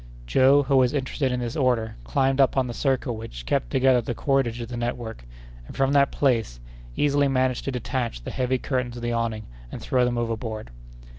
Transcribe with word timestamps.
Joe, 0.25 0.63
who 0.63 0.77
was 0.77 0.95
interested 0.95 1.31
in 1.31 1.41
this 1.41 1.55
order, 1.55 1.95
climbed 2.03 2.41
up 2.41 2.57
on 2.57 2.65
the 2.65 2.73
circle 2.73 3.15
which 3.15 3.45
kept 3.45 3.69
together 3.69 4.01
the 4.01 4.15
cordage 4.15 4.59
of 4.59 4.69
the 4.69 4.75
network, 4.75 5.25
and 5.67 5.77
from 5.77 5.91
that 5.93 6.11
place 6.11 6.59
easily 6.95 7.27
managed 7.27 7.65
to 7.65 7.71
detach 7.71 8.23
the 8.23 8.31
heavy 8.31 8.57
curtains 8.57 8.95
of 8.97 9.03
the 9.03 9.13
awning 9.13 9.45
and 9.71 9.79
throw 9.79 10.03
them 10.03 10.17
overboard. 10.17 10.71